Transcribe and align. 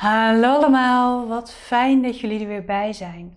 Hallo 0.00 0.54
allemaal, 0.54 1.26
wat 1.26 1.52
fijn 1.52 2.02
dat 2.02 2.20
jullie 2.20 2.40
er 2.40 2.46
weer 2.46 2.64
bij 2.64 2.92
zijn. 2.92 3.36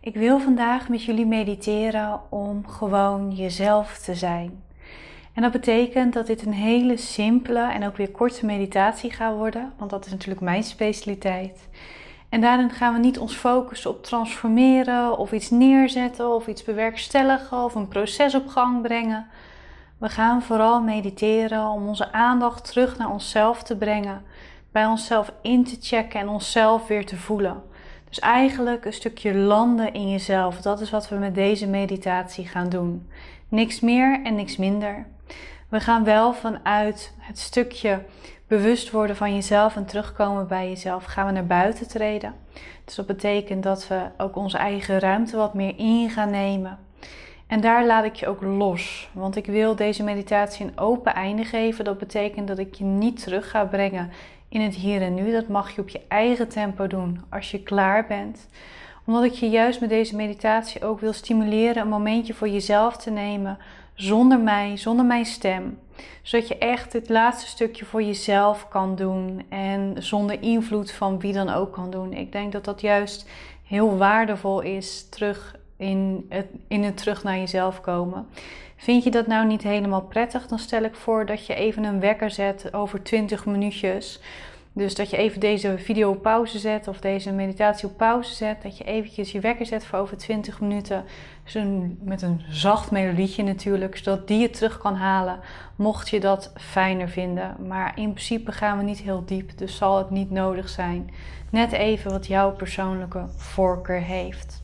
Ik 0.00 0.14
wil 0.14 0.38
vandaag 0.38 0.88
met 0.88 1.02
jullie 1.04 1.26
mediteren 1.26 2.20
om 2.28 2.66
gewoon 2.66 3.30
jezelf 3.30 3.98
te 3.98 4.14
zijn. 4.14 4.62
En 5.34 5.42
dat 5.42 5.52
betekent 5.52 6.12
dat 6.12 6.26
dit 6.26 6.46
een 6.46 6.52
hele 6.52 6.96
simpele 6.96 7.72
en 7.72 7.86
ook 7.86 7.96
weer 7.96 8.10
korte 8.10 8.46
meditatie 8.46 9.10
gaat 9.10 9.36
worden, 9.36 9.72
want 9.78 9.90
dat 9.90 10.06
is 10.06 10.10
natuurlijk 10.10 10.40
mijn 10.40 10.62
specialiteit. 10.62 11.68
En 12.28 12.40
daarin 12.40 12.70
gaan 12.70 12.92
we 12.92 12.98
niet 12.98 13.18
ons 13.18 13.34
focussen 13.34 13.90
op 13.90 14.02
transformeren 14.02 15.18
of 15.18 15.32
iets 15.32 15.50
neerzetten 15.50 16.34
of 16.34 16.46
iets 16.46 16.64
bewerkstelligen 16.64 17.64
of 17.64 17.74
een 17.74 17.88
proces 17.88 18.34
op 18.34 18.48
gang 18.48 18.82
brengen. 18.82 19.26
We 19.98 20.08
gaan 20.08 20.42
vooral 20.42 20.82
mediteren 20.82 21.66
om 21.66 21.88
onze 21.88 22.12
aandacht 22.12 22.64
terug 22.64 22.98
naar 22.98 23.10
onszelf 23.10 23.62
te 23.62 23.76
brengen 23.76 24.22
onszelf 24.86 25.32
in 25.42 25.64
te 25.64 25.76
checken 25.80 26.20
en 26.20 26.28
onszelf 26.28 26.86
weer 26.86 27.06
te 27.06 27.16
voelen. 27.16 27.62
Dus 28.08 28.18
eigenlijk 28.18 28.84
een 28.84 28.92
stukje 28.92 29.34
landen 29.34 29.92
in 29.92 30.10
jezelf. 30.10 30.60
Dat 30.60 30.80
is 30.80 30.90
wat 30.90 31.08
we 31.08 31.16
met 31.16 31.34
deze 31.34 31.66
meditatie 31.66 32.46
gaan 32.46 32.68
doen. 32.68 33.08
Niks 33.48 33.80
meer 33.80 34.20
en 34.24 34.34
niks 34.34 34.56
minder. 34.56 35.06
We 35.68 35.80
gaan 35.80 36.04
wel 36.04 36.32
vanuit 36.32 37.14
het 37.18 37.38
stukje 37.38 38.02
bewust 38.46 38.90
worden 38.90 39.16
van 39.16 39.34
jezelf 39.34 39.76
en 39.76 39.86
terugkomen 39.86 40.46
bij 40.46 40.68
jezelf, 40.68 41.04
gaan 41.04 41.26
we 41.26 41.32
naar 41.32 41.46
buiten 41.46 41.88
treden. 41.88 42.34
Dus 42.84 42.94
dat 42.94 43.06
betekent 43.06 43.62
dat 43.62 43.88
we 43.88 44.00
ook 44.16 44.36
onze 44.36 44.56
eigen 44.56 44.98
ruimte 44.98 45.36
wat 45.36 45.54
meer 45.54 45.74
in 45.76 46.10
gaan 46.10 46.30
nemen. 46.30 46.78
En 47.46 47.60
daar 47.60 47.86
laat 47.86 48.04
ik 48.04 48.14
je 48.14 48.26
ook 48.26 48.42
los. 48.42 49.10
Want 49.12 49.36
ik 49.36 49.46
wil 49.46 49.76
deze 49.76 50.02
meditatie 50.02 50.66
een 50.66 50.78
open 50.78 51.14
einde 51.14 51.44
geven. 51.44 51.84
Dat 51.84 51.98
betekent 51.98 52.48
dat 52.48 52.58
ik 52.58 52.74
je 52.74 52.84
niet 52.84 53.22
terug 53.22 53.50
ga 53.50 53.64
brengen 53.64 54.10
in 54.48 54.60
het 54.60 54.74
hier 54.74 55.02
en 55.02 55.14
nu. 55.14 55.32
Dat 55.32 55.48
mag 55.48 55.74
je 55.74 55.80
op 55.80 55.88
je 55.88 56.00
eigen 56.08 56.48
tempo 56.48 56.86
doen 56.86 57.20
als 57.28 57.50
je 57.50 57.62
klaar 57.62 58.06
bent. 58.06 58.48
Omdat 59.06 59.24
ik 59.24 59.32
je 59.32 59.48
juist 59.48 59.80
met 59.80 59.88
deze 59.88 60.16
meditatie 60.16 60.84
ook 60.84 61.00
wil 61.00 61.12
stimuleren 61.12 61.82
een 61.82 61.88
momentje 61.88 62.34
voor 62.34 62.48
jezelf 62.48 62.96
te 62.96 63.10
nemen. 63.10 63.58
Zonder 63.94 64.40
mij, 64.40 64.76
zonder 64.76 65.04
mijn 65.04 65.24
stem. 65.24 65.78
Zodat 66.22 66.48
je 66.48 66.58
echt 66.58 66.92
het 66.92 67.08
laatste 67.08 67.46
stukje 67.46 67.84
voor 67.84 68.02
jezelf 68.02 68.68
kan 68.68 68.96
doen. 68.96 69.46
En 69.48 69.94
zonder 69.98 70.42
invloed 70.42 70.92
van 70.92 71.20
wie 71.20 71.32
dan 71.32 71.50
ook 71.50 71.72
kan 71.72 71.90
doen. 71.90 72.12
Ik 72.12 72.32
denk 72.32 72.52
dat 72.52 72.64
dat 72.64 72.80
juist 72.80 73.28
heel 73.64 73.96
waardevol 73.96 74.60
is 74.60 75.08
terug 75.08 75.56
in 75.78 76.26
het, 76.28 76.46
het 76.68 76.96
terug 76.96 77.22
naar 77.22 77.38
jezelf 77.38 77.80
komen. 77.80 78.26
Vind 78.76 79.04
je 79.04 79.10
dat 79.10 79.26
nou 79.26 79.46
niet 79.46 79.62
helemaal 79.62 80.02
prettig? 80.02 80.46
Dan 80.46 80.58
stel 80.58 80.82
ik 80.82 80.94
voor 80.94 81.26
dat 81.26 81.46
je 81.46 81.54
even 81.54 81.84
een 81.84 82.00
wekker 82.00 82.30
zet 82.30 82.74
over 82.74 83.02
20 83.02 83.46
minuutjes. 83.46 84.20
Dus 84.72 84.94
dat 84.94 85.10
je 85.10 85.16
even 85.16 85.40
deze 85.40 85.78
video 85.78 86.10
op 86.10 86.22
pauze 86.22 86.58
zet 86.58 86.88
of 86.88 87.00
deze 87.00 87.32
meditatie 87.32 87.88
op 87.88 87.96
pauze 87.96 88.34
zet. 88.34 88.62
Dat 88.62 88.78
je 88.78 88.84
eventjes 88.84 89.32
je 89.32 89.40
wekker 89.40 89.66
zet 89.66 89.84
voor 89.84 89.98
over 89.98 90.16
20 90.16 90.60
minuten. 90.60 91.04
Dus 91.44 91.64
met 92.00 92.22
een 92.22 92.40
zacht 92.48 92.90
melodietje 92.90 93.42
natuurlijk, 93.42 93.96
zodat 93.96 94.28
die 94.28 94.40
je 94.40 94.50
terug 94.50 94.78
kan 94.78 94.94
halen. 94.94 95.40
Mocht 95.76 96.08
je 96.08 96.20
dat 96.20 96.52
fijner 96.56 97.08
vinden. 97.08 97.56
Maar 97.66 97.92
in 97.98 98.12
principe 98.12 98.52
gaan 98.52 98.78
we 98.78 98.84
niet 98.84 99.00
heel 99.00 99.24
diep, 99.24 99.58
dus 99.58 99.76
zal 99.76 99.98
het 99.98 100.10
niet 100.10 100.30
nodig 100.30 100.68
zijn. 100.68 101.10
Net 101.50 101.72
even 101.72 102.10
wat 102.10 102.26
jouw 102.26 102.52
persoonlijke 102.52 103.24
voorkeur 103.36 104.02
heeft. 104.02 104.62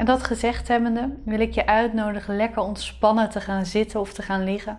En 0.00 0.06
dat 0.06 0.24
gezegd 0.24 0.68
hebbende 0.68 1.16
wil 1.24 1.40
ik 1.40 1.54
je 1.54 1.66
uitnodigen 1.66 2.36
lekker 2.36 2.62
ontspannen 2.62 3.30
te 3.30 3.40
gaan 3.40 3.66
zitten 3.66 4.00
of 4.00 4.12
te 4.12 4.22
gaan 4.22 4.44
liggen. 4.44 4.78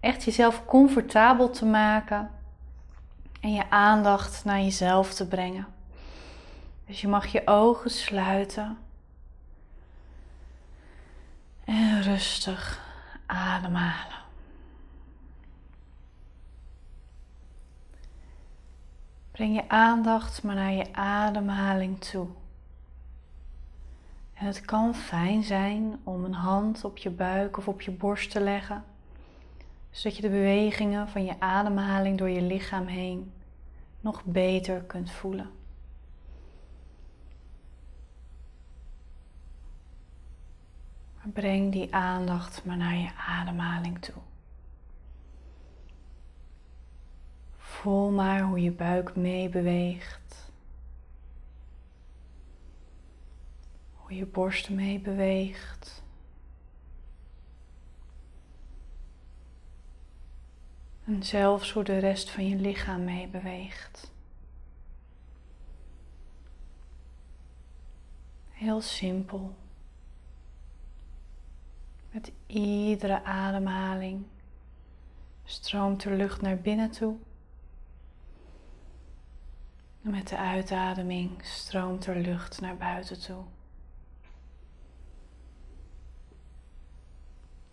Echt 0.00 0.24
jezelf 0.24 0.64
comfortabel 0.64 1.50
te 1.50 1.64
maken 1.64 2.30
en 3.40 3.52
je 3.52 3.70
aandacht 3.70 4.44
naar 4.44 4.60
jezelf 4.60 5.14
te 5.14 5.28
brengen. 5.28 5.66
Dus 6.86 7.00
je 7.00 7.08
mag 7.08 7.26
je 7.26 7.42
ogen 7.46 7.90
sluiten 7.90 8.78
en 11.64 12.02
rustig 12.02 12.80
ademhalen. 13.26 14.22
Breng 19.30 19.54
je 19.54 19.68
aandacht 19.68 20.42
maar 20.42 20.54
naar 20.54 20.72
je 20.72 20.92
ademhaling 20.92 22.00
toe. 22.00 22.28
Het 24.44 24.60
kan 24.60 24.94
fijn 24.94 25.42
zijn 25.42 26.00
om 26.02 26.24
een 26.24 26.34
hand 26.34 26.84
op 26.84 26.96
je 26.96 27.10
buik 27.10 27.56
of 27.56 27.68
op 27.68 27.80
je 27.80 27.90
borst 27.90 28.30
te 28.30 28.40
leggen, 28.40 28.84
zodat 29.90 30.16
je 30.16 30.22
de 30.22 30.28
bewegingen 30.28 31.08
van 31.08 31.24
je 31.24 31.40
ademhaling 31.40 32.18
door 32.18 32.28
je 32.28 32.42
lichaam 32.42 32.86
heen 32.86 33.32
nog 34.00 34.24
beter 34.24 34.82
kunt 34.82 35.10
voelen. 35.10 35.50
Breng 41.32 41.72
die 41.72 41.94
aandacht 41.94 42.64
maar 42.64 42.76
naar 42.76 42.96
je 42.96 43.10
ademhaling 43.16 44.00
toe. 44.00 44.22
Voel 47.56 48.10
maar 48.10 48.40
hoe 48.40 48.62
je 48.62 48.72
buik 48.72 49.16
meebeweegt. 49.16 50.23
Je 54.14 54.26
borst 54.26 54.70
mee 54.70 55.00
beweegt. 55.00 56.02
En 61.04 61.22
zelfs 61.22 61.72
hoe 61.72 61.84
de 61.84 61.98
rest 61.98 62.30
van 62.30 62.48
je 62.48 62.56
lichaam 62.56 63.04
mee 63.04 63.28
beweegt. 63.28 64.12
Heel 68.50 68.80
simpel. 68.80 69.54
Met 72.10 72.32
iedere 72.46 73.24
ademhaling 73.24 74.24
stroomt 75.44 76.02
de 76.02 76.10
lucht 76.10 76.40
naar 76.40 76.58
binnen 76.58 76.90
toe. 76.90 77.16
En 80.02 80.10
met 80.10 80.28
de 80.28 80.36
uitademing 80.36 81.44
stroomt 81.44 82.06
er 82.06 82.16
lucht 82.16 82.60
naar 82.60 82.76
buiten 82.76 83.20
toe. 83.20 83.44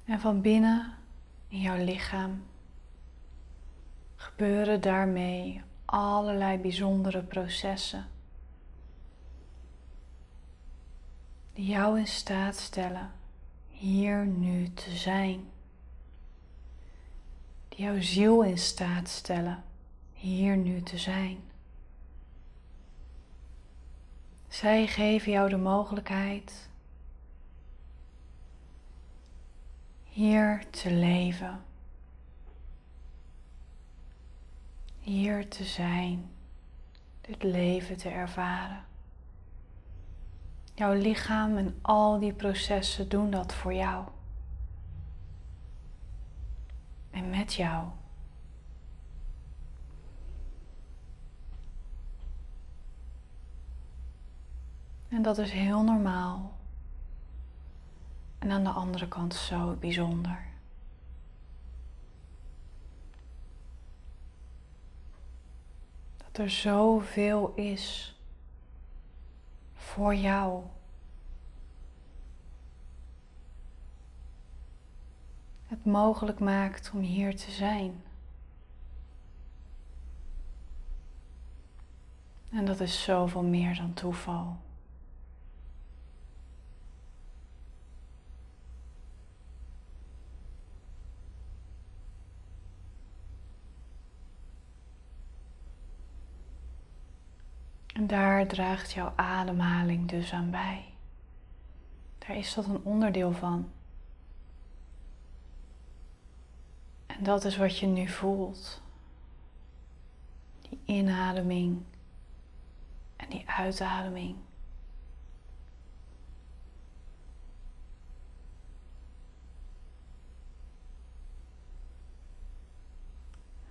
En 0.05 0.19
van 0.19 0.41
binnen 0.41 0.93
in 1.47 1.59
jouw 1.59 1.83
lichaam 1.83 2.43
gebeuren 4.15 4.81
daarmee 4.81 5.61
allerlei 5.85 6.57
bijzondere 6.57 7.23
processen. 7.23 8.07
Die 11.53 11.65
jou 11.65 11.99
in 11.99 12.07
staat 12.07 12.55
stellen 12.55 13.11
hier 13.67 14.25
nu 14.25 14.73
te 14.73 14.91
zijn. 14.91 15.49
Die 17.69 17.85
jouw 17.85 18.01
ziel 18.01 18.43
in 18.43 18.57
staat 18.57 19.09
stellen 19.09 19.63
hier 20.13 20.57
nu 20.57 20.81
te 20.81 20.97
zijn. 20.97 21.37
Zij 24.47 24.87
geven 24.87 25.31
jou 25.31 25.49
de 25.49 25.57
mogelijkheid 25.57 26.69
hier 30.11 30.69
te 30.69 30.91
leven, 30.91 31.63
hier 34.99 35.49
te 35.49 35.63
zijn, 35.63 36.31
dit 37.21 37.43
leven 37.43 37.97
te 37.97 38.09
ervaren. 38.09 38.83
Jouw 40.73 40.93
lichaam 40.93 41.57
en 41.57 41.79
al 41.81 42.19
die 42.19 42.33
processen 42.33 43.09
doen 43.09 43.29
dat 43.29 43.53
voor 43.53 43.73
jou. 43.73 44.07
En 47.11 47.29
met 47.29 47.53
jou. 47.53 47.87
En 55.07 55.21
dat 55.21 55.37
is 55.37 55.51
heel 55.51 55.83
normaal. 55.83 56.59
En 58.41 58.51
aan 58.51 58.63
de 58.63 58.69
andere 58.69 59.07
kant 59.07 59.33
zo 59.33 59.75
bijzonder. 59.79 60.45
Dat 66.17 66.37
er 66.37 66.49
zoveel 66.49 67.53
is 67.55 68.15
voor 69.73 70.15
jou. 70.15 70.63
Het 75.67 75.85
mogelijk 75.85 76.39
maakt 76.39 76.91
om 76.93 76.99
hier 76.99 77.35
te 77.35 77.51
zijn. 77.51 78.03
En 82.49 82.65
dat 82.65 82.79
is 82.79 83.03
zoveel 83.03 83.43
meer 83.43 83.75
dan 83.75 83.93
toeval. 83.93 84.57
En 98.01 98.07
daar 98.07 98.47
draagt 98.47 98.91
jouw 98.91 99.13
ademhaling 99.15 100.09
dus 100.09 100.33
aan 100.33 100.51
bij. 100.51 100.93
Daar 102.17 102.37
is 102.37 102.53
dat 102.53 102.65
een 102.65 102.83
onderdeel 102.83 103.31
van. 103.31 103.71
En 107.05 107.23
dat 107.23 107.45
is 107.45 107.57
wat 107.57 107.77
je 107.77 107.87
nu 107.87 108.07
voelt. 108.07 108.81
Die 110.61 110.79
inademing 110.85 111.83
en 113.15 113.29
die 113.29 113.43
uitademing. 113.47 114.35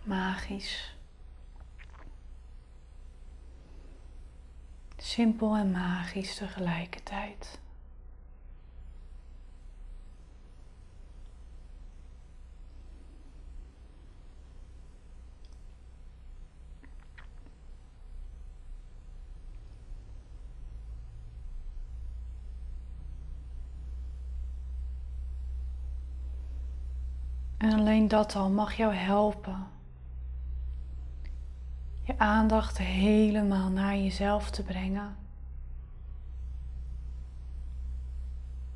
Magisch. 0.03 1.00
Simpel 5.11 5.57
en 5.57 5.71
magisch 5.71 6.35
tegelijkertijd. 6.37 7.61
En 27.59 27.73
alleen 27.73 28.09
dat 28.09 28.35
al 28.35 28.51
mag 28.51 28.75
jou 28.75 28.95
helpen. 28.95 29.80
Je 32.11 32.19
aandacht 32.19 32.79
helemaal 32.79 33.69
naar 33.69 33.97
jezelf 33.97 34.51
te 34.51 34.63
brengen. 34.63 35.17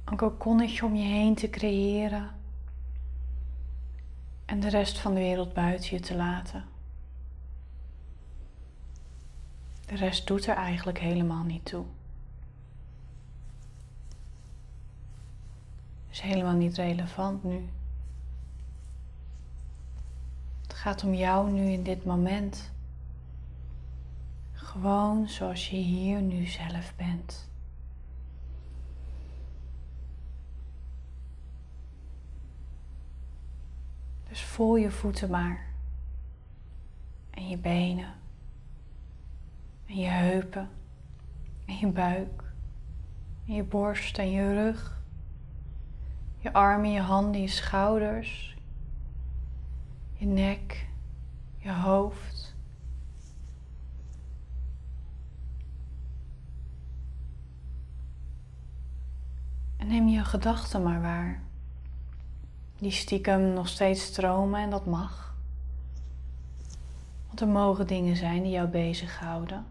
Een 0.04 0.16
kokonnetje 0.16 0.84
om 0.84 0.94
je 0.94 1.04
heen 1.04 1.34
te 1.34 1.50
creëren. 1.50 2.30
En 4.44 4.60
de 4.60 4.68
rest 4.68 4.98
van 4.98 5.14
de 5.14 5.20
wereld 5.20 5.52
buiten 5.52 5.96
je 5.96 6.00
te 6.00 6.16
laten. 6.16 6.64
De 9.86 9.94
rest 9.96 10.26
doet 10.26 10.46
er 10.46 10.56
eigenlijk 10.56 10.98
helemaal 10.98 11.44
niet 11.44 11.64
toe. 11.64 11.84
Is 16.10 16.20
helemaal 16.20 16.56
niet 16.56 16.76
relevant 16.76 17.44
nu 17.44 17.68
gaat 20.84 21.04
om 21.04 21.14
jou 21.14 21.50
nu 21.50 21.70
in 21.70 21.82
dit 21.82 22.04
moment. 22.04 22.72
Gewoon 24.74 25.28
zoals 25.28 25.70
je 25.70 25.76
hier 25.76 26.22
nu 26.22 26.46
zelf 26.46 26.94
bent. 26.96 27.50
Dus 34.28 34.44
voel 34.44 34.76
je 34.76 34.90
voeten 34.90 35.30
maar. 35.30 35.66
En 37.30 37.48
je 37.48 37.58
benen. 37.58 38.14
En 39.86 39.96
je 39.96 40.08
heupen. 40.08 40.68
En 41.66 41.78
je 41.78 41.86
buik. 41.86 42.52
En 43.46 43.54
je 43.54 43.64
borst 43.64 44.18
en 44.18 44.30
je 44.30 44.54
rug. 44.54 45.02
Je 46.38 46.52
armen, 46.52 46.90
je 46.90 47.00
handen, 47.00 47.40
je 47.40 47.48
schouders 47.48 48.54
je 50.24 50.30
nek, 50.30 50.86
je 51.58 51.72
hoofd. 51.72 52.33
Neem 59.86 60.08
je 60.08 60.24
gedachten 60.24 60.82
maar 60.82 61.02
waar. 61.02 61.42
Die 62.78 62.90
stiekem 62.90 63.52
nog 63.52 63.68
steeds 63.68 64.04
stromen 64.04 64.60
en 64.60 64.70
dat 64.70 64.86
mag. 64.86 65.34
Want 67.26 67.40
er 67.40 67.48
mogen 67.48 67.86
dingen 67.86 68.16
zijn 68.16 68.42
die 68.42 68.50
jou 68.50 68.68
bezighouden. 68.68 69.66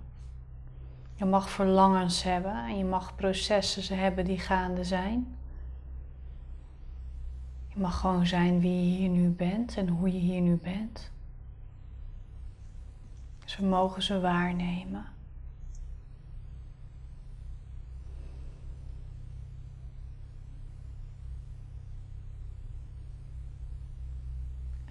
Je 1.15 1.25
mag 1.25 1.49
verlangens 1.49 2.23
hebben 2.23 2.65
en 2.65 2.77
je 2.77 2.83
mag 2.83 3.15
processen 3.15 3.97
hebben 3.97 4.25
die 4.25 4.39
gaande 4.39 4.83
zijn. 4.83 5.35
Je 7.67 7.79
mag 7.79 7.99
gewoon 7.99 8.25
zijn 8.25 8.59
wie 8.59 8.91
je 8.91 8.97
hier 8.97 9.09
nu 9.09 9.29
bent 9.29 9.77
en 9.77 9.87
hoe 9.87 10.13
je 10.13 10.19
hier 10.19 10.41
nu 10.41 10.55
bent. 10.55 11.11
Dus 13.43 13.57
mogen 13.57 14.03
ze 14.03 14.19
waarnemen. 14.19 15.12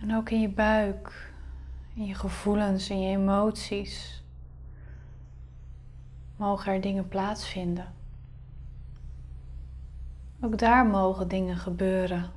En 0.02 0.14
ook 0.14 0.30
in 0.30 0.40
je 0.40 0.48
buik, 0.48 1.32
in 1.94 2.04
je 2.04 2.14
gevoelens, 2.14 2.90
in 2.90 3.00
je 3.00 3.16
emoties, 3.16 4.24
mogen 6.36 6.72
er 6.72 6.80
dingen 6.80 7.08
plaatsvinden. 7.08 7.94
Ook 10.40 10.58
daar 10.58 10.86
mogen 10.86 11.28
dingen 11.28 11.56
gebeuren 11.56 12.30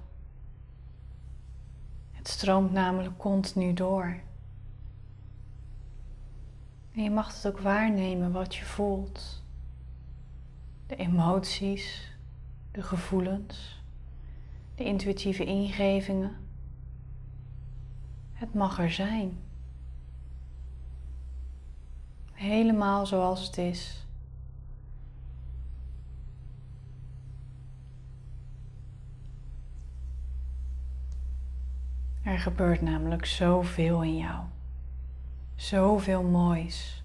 het 2.25 2.33
stroomt 2.33 2.71
namelijk 2.71 3.17
continu 3.17 3.73
door. 3.73 4.19
En 6.91 7.03
je 7.03 7.09
mag 7.09 7.35
het 7.35 7.47
ook 7.47 7.59
waarnemen 7.59 8.31
wat 8.31 8.55
je 8.55 8.65
voelt. 8.65 9.43
De 10.87 10.95
emoties, 10.95 12.17
de 12.71 12.81
gevoelens, 12.81 13.83
de 14.75 14.83
intuïtieve 14.83 15.45
ingevingen. 15.45 16.44
Het 18.45 18.53
mag 18.53 18.79
er 18.79 18.91
zijn. 18.91 19.37
Helemaal 22.33 23.05
zoals 23.05 23.45
het 23.45 23.57
is. 23.57 24.05
Er 32.23 32.39
gebeurt 32.39 32.81
namelijk 32.81 33.25
zoveel 33.25 34.03
in 34.03 34.17
jou. 34.17 34.43
Zoveel 35.55 36.23
moois. 36.23 37.04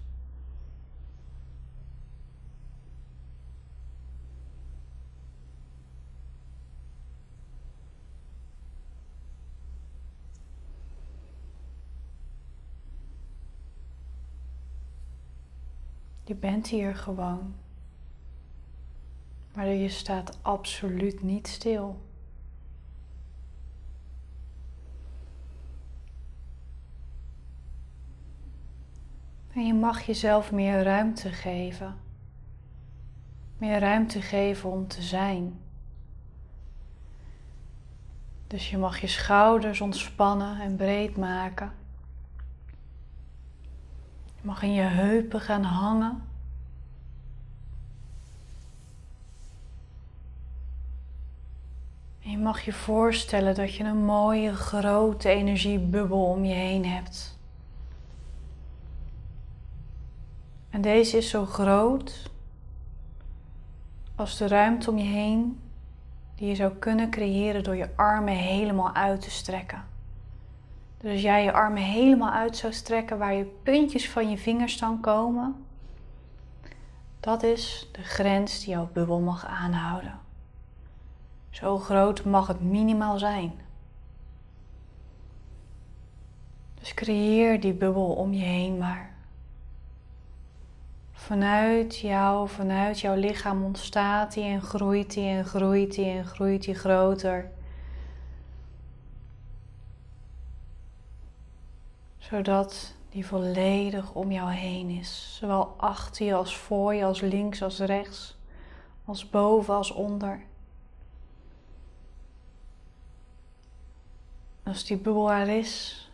Je 16.31 16.37
bent 16.37 16.67
hier 16.67 16.95
gewoon. 16.95 17.55
Maar 19.53 19.67
je 19.67 19.89
staat 19.89 20.39
absoluut 20.41 21.23
niet 21.23 21.47
stil. 21.47 22.01
En 29.53 29.65
je 29.65 29.73
mag 29.73 30.01
jezelf 30.01 30.51
meer 30.51 30.83
ruimte 30.83 31.29
geven. 31.29 31.97
Meer 33.57 33.79
ruimte 33.79 34.21
geven 34.21 34.69
om 34.69 34.87
te 34.87 35.01
zijn. 35.01 35.59
Dus 38.47 38.69
je 38.69 38.77
mag 38.77 39.01
je 39.01 39.07
schouders 39.07 39.81
ontspannen 39.81 40.59
en 40.59 40.75
breed 40.75 41.17
maken. 41.17 41.80
Mag 44.41 44.63
in 44.63 44.73
je 44.73 44.81
heupen 44.81 45.41
gaan 45.41 45.63
hangen. 45.63 46.23
En 52.23 52.31
je 52.31 52.37
mag 52.37 52.61
je 52.61 52.73
voorstellen 52.73 53.55
dat 53.55 53.75
je 53.75 53.83
een 53.83 54.05
mooie 54.05 54.53
grote 54.53 55.29
energiebubbel 55.29 56.25
om 56.25 56.45
je 56.45 56.53
heen 56.53 56.85
hebt. 56.85 57.39
En 60.69 60.81
deze 60.81 61.17
is 61.17 61.29
zo 61.29 61.45
groot 61.45 62.31
als 64.15 64.37
de 64.37 64.47
ruimte 64.47 64.89
om 64.89 64.97
je 64.97 65.03
heen 65.03 65.59
die 66.35 66.47
je 66.47 66.55
zou 66.55 66.73
kunnen 66.73 67.09
creëren 67.09 67.63
door 67.63 67.75
je 67.75 67.89
armen 67.95 68.33
helemaal 68.33 68.93
uit 68.93 69.21
te 69.21 69.31
strekken. 69.31 69.83
Dus 71.01 71.11
als 71.11 71.21
jij 71.21 71.43
je 71.43 71.51
armen 71.51 71.83
helemaal 71.83 72.31
uit 72.31 72.57
zou 72.57 72.73
strekken 72.73 73.17
waar 73.17 73.33
je 73.33 73.59
puntjes 73.63 74.09
van 74.09 74.29
je 74.29 74.37
vingers 74.37 74.77
dan 74.77 74.99
komen, 74.99 75.65
dat 77.19 77.43
is 77.43 77.89
de 77.91 78.03
grens 78.03 78.59
die 78.59 78.69
jouw 78.69 78.89
bubbel 78.93 79.19
mag 79.19 79.45
aanhouden. 79.45 80.19
Zo 81.49 81.77
groot 81.77 82.25
mag 82.25 82.47
het 82.47 82.61
minimaal 82.61 83.19
zijn. 83.19 83.51
Dus 86.79 86.93
creëer 86.93 87.59
die 87.59 87.73
bubbel 87.73 88.11
om 88.13 88.33
je 88.33 88.43
heen 88.43 88.77
maar. 88.77 89.09
vanuit 91.11 91.97
jou, 91.97 92.49
vanuit 92.49 92.99
jouw 92.99 93.15
lichaam 93.15 93.63
ontstaat 93.63 94.33
die 94.33 94.43
en 94.43 94.61
groeit 94.61 95.13
die 95.13 95.27
en 95.27 95.45
groeit 95.45 95.95
die 95.95 96.05
en 96.05 96.25
groeit 96.25 96.63
die 96.63 96.75
groter. 96.75 97.51
Zodat 102.31 102.93
die 103.09 103.25
volledig 103.25 104.13
om 104.13 104.31
jou 104.31 104.51
heen 104.51 104.89
is. 104.89 105.35
Zowel 105.39 105.73
achter 105.77 106.25
je 106.25 106.33
als 106.33 106.57
voor 106.57 106.93
je, 106.93 107.05
als 107.05 107.21
links 107.21 107.61
als 107.61 107.79
rechts, 107.79 108.37
als 109.05 109.29
boven 109.29 109.73
als 109.73 109.91
onder. 109.91 110.43
Als 114.63 114.85
die 114.85 114.97
bubbel 114.97 115.31
er 115.31 115.47
is, 115.47 116.09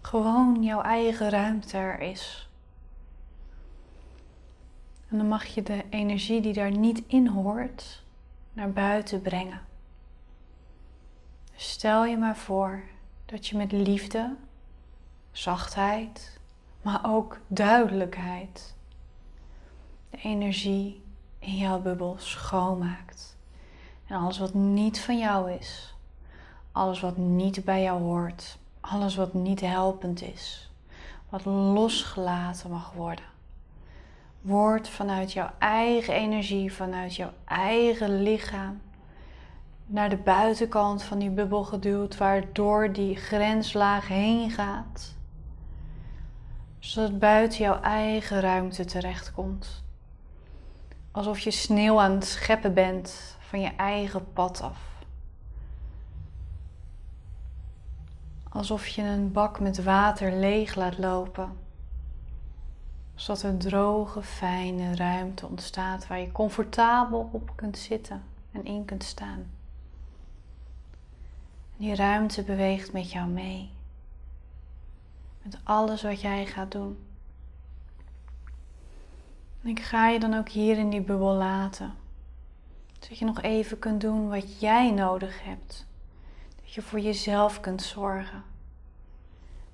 gewoon 0.00 0.62
jouw 0.62 0.80
eigen 0.80 1.30
ruimte 1.30 1.76
er 1.76 2.00
is. 2.00 2.48
En 5.08 5.16
dan 5.16 5.28
mag 5.28 5.44
je 5.44 5.62
de 5.62 5.84
energie 5.90 6.40
die 6.40 6.52
daar 6.52 6.76
niet 6.76 7.02
in 7.06 7.26
hoort, 7.26 8.02
naar 8.52 8.72
buiten 8.72 9.22
brengen. 9.22 9.60
Dus 11.54 11.70
stel 11.70 12.04
je 12.04 12.16
maar 12.16 12.36
voor 12.36 12.82
dat 13.24 13.46
je 13.46 13.56
met 13.56 13.72
liefde, 13.72 14.36
zachtheid, 15.34 16.40
maar 16.82 17.00
ook 17.06 17.38
duidelijkheid 17.46 18.74
de 20.10 20.16
energie 20.16 21.02
in 21.38 21.56
jouw 21.56 21.80
bubbel 21.80 22.16
schoonmaakt. 22.18 23.36
En 24.06 24.16
alles 24.16 24.38
wat 24.38 24.54
niet 24.54 25.00
van 25.00 25.18
jou 25.18 25.50
is, 25.50 25.94
alles 26.72 27.00
wat 27.00 27.16
niet 27.16 27.64
bij 27.64 27.82
jou 27.82 28.02
hoort, 28.02 28.58
alles 28.80 29.14
wat 29.14 29.34
niet 29.34 29.60
helpend 29.60 30.22
is, 30.22 30.70
wat 31.28 31.44
losgelaten 31.44 32.70
mag 32.70 32.92
worden, 32.92 33.24
wordt 34.40 34.88
vanuit 34.88 35.32
jouw 35.32 35.50
eigen 35.58 36.14
energie, 36.14 36.72
vanuit 36.72 37.16
jouw 37.16 37.32
eigen 37.44 38.22
lichaam 38.22 38.80
naar 39.86 40.08
de 40.08 40.16
buitenkant 40.16 41.02
van 41.02 41.18
die 41.18 41.30
bubbel 41.30 41.64
geduwd, 41.64 42.16
waardoor 42.16 42.92
die 42.92 43.16
grenslaag 43.16 44.08
heen 44.08 44.50
gaat, 44.50 45.14
zodat 46.84 47.10
het 47.10 47.18
buiten 47.18 47.58
jouw 47.58 47.80
eigen 47.80 48.40
ruimte 48.40 48.84
terechtkomt. 48.84 49.82
Alsof 51.10 51.38
je 51.38 51.50
sneeuw 51.50 52.00
aan 52.00 52.10
het 52.10 52.24
scheppen 52.24 52.74
bent 52.74 53.36
van 53.38 53.60
je 53.60 53.70
eigen 53.76 54.32
pad 54.32 54.60
af. 54.60 54.78
Alsof 58.48 58.86
je 58.86 59.02
een 59.02 59.32
bak 59.32 59.60
met 59.60 59.82
water 59.82 60.32
leeg 60.32 60.74
laat 60.74 60.98
lopen. 60.98 61.52
Zodat 63.14 63.42
er 63.42 63.56
droge, 63.56 64.22
fijne 64.22 64.96
ruimte 64.96 65.46
ontstaat 65.46 66.06
waar 66.06 66.20
je 66.20 66.32
comfortabel 66.32 67.28
op 67.32 67.52
kunt 67.56 67.78
zitten 67.78 68.22
en 68.52 68.64
in 68.64 68.84
kunt 68.84 69.04
staan. 69.04 69.46
Die 71.76 71.94
ruimte 71.94 72.42
beweegt 72.42 72.92
met 72.92 73.12
jou 73.12 73.28
mee. 73.28 73.73
Met 75.44 75.58
alles 75.62 76.02
wat 76.02 76.20
jij 76.20 76.46
gaat 76.46 76.72
doen. 76.72 76.98
En 79.62 79.68
ik 79.68 79.80
ga 79.80 80.08
je 80.08 80.20
dan 80.20 80.34
ook 80.34 80.48
hier 80.48 80.78
in 80.78 80.90
die 80.90 81.00
bubbel 81.00 81.34
laten. 81.34 81.94
Zodat 83.00 83.18
je 83.18 83.24
nog 83.24 83.42
even 83.42 83.78
kunt 83.78 84.00
doen 84.00 84.28
wat 84.28 84.60
jij 84.60 84.90
nodig 84.90 85.44
hebt 85.44 85.86
je 86.74 86.82
voor 86.82 87.00
jezelf 87.00 87.60
kunt 87.60 87.82
zorgen. 87.82 88.44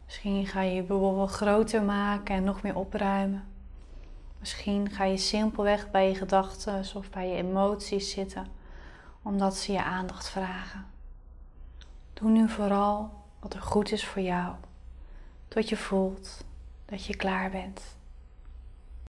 Misschien 0.04 0.46
ga 0.46 0.60
je 0.60 0.74
je 0.74 0.82
bubbel 0.82 1.16
wel 1.16 1.26
groter 1.26 1.82
maken 1.82 2.34
en 2.34 2.44
nog 2.44 2.62
meer 2.62 2.76
opruimen. 2.76 3.44
Misschien 4.38 4.90
ga 4.90 5.04
je 5.04 5.16
simpelweg 5.16 5.90
bij 5.90 6.08
je 6.08 6.14
gedachten 6.14 6.84
of 6.94 7.10
bij 7.10 7.28
je 7.28 7.34
emoties 7.34 8.10
zitten, 8.10 8.46
omdat 9.22 9.56
ze 9.56 9.72
je 9.72 9.82
aandacht 9.82 10.28
vragen. 10.28 10.86
Doe 12.12 12.30
nu 12.30 12.48
vooral 12.48 13.10
wat 13.38 13.54
er 13.54 13.62
goed 13.62 13.92
is 13.92 14.06
voor 14.06 14.22
jou, 14.22 14.54
tot 15.50 15.68
je 15.68 15.76
voelt 15.76 16.44
dat 16.84 17.06
je 17.06 17.16
klaar 17.16 17.50
bent. 17.50 17.96